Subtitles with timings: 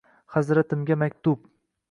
[0.35, 1.47] Hazratimga maktub